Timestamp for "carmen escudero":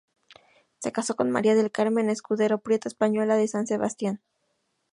1.71-2.57